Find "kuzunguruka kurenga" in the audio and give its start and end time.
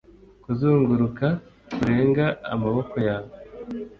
0.43-2.25